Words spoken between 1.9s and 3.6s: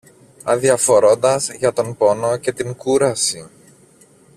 πόνο και την κούραση.